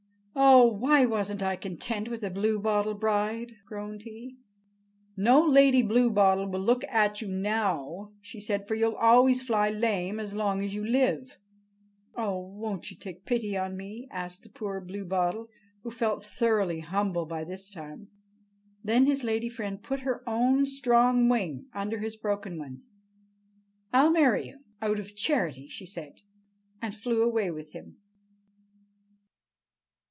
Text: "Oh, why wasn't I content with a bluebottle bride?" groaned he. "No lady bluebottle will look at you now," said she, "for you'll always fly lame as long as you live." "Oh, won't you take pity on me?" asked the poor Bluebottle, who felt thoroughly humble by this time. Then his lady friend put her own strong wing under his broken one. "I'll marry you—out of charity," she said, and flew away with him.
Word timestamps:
"Oh, 0.33 0.65
why 0.67 1.05
wasn't 1.05 1.43
I 1.43 1.55
content 1.57 2.07
with 2.07 2.23
a 2.23 2.29
bluebottle 2.29 2.93
bride?" 2.93 3.55
groaned 3.65 4.03
he. 4.03 4.37
"No 5.17 5.45
lady 5.45 5.81
bluebottle 5.81 6.47
will 6.47 6.61
look 6.61 6.83
at 6.85 7.19
you 7.21 7.27
now," 7.27 8.13
said 8.23 8.61
she, 8.61 8.67
"for 8.67 8.73
you'll 8.75 8.95
always 8.95 9.41
fly 9.41 9.69
lame 9.69 10.19
as 10.19 10.33
long 10.33 10.61
as 10.61 10.73
you 10.73 10.85
live." 10.87 11.37
"Oh, 12.15 12.39
won't 12.39 12.89
you 12.89 12.97
take 12.97 13.25
pity 13.25 13.57
on 13.57 13.75
me?" 13.75 14.07
asked 14.11 14.43
the 14.43 14.49
poor 14.49 14.79
Bluebottle, 14.79 15.47
who 15.83 15.91
felt 15.91 16.23
thoroughly 16.25 16.79
humble 16.79 17.25
by 17.25 17.43
this 17.43 17.69
time. 17.69 18.07
Then 18.83 19.05
his 19.07 19.23
lady 19.25 19.49
friend 19.49 19.81
put 19.83 19.99
her 20.01 20.23
own 20.27 20.65
strong 20.65 21.27
wing 21.27 21.65
under 21.73 21.99
his 21.99 22.15
broken 22.15 22.57
one. 22.57 22.83
"I'll 23.91 24.11
marry 24.11 24.47
you—out 24.47 24.97
of 24.99 25.15
charity," 25.15 25.67
she 25.67 25.85
said, 25.85 26.21
and 26.81 26.95
flew 26.95 27.21
away 27.21 27.51
with 27.51 27.73
him. 27.73 27.97